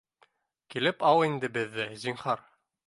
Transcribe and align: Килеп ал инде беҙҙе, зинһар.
Килеп 0.75 1.05
ал 1.11 1.21
инде 1.29 1.51
беҙҙе, 1.59 1.89
зинһар. 2.07 2.47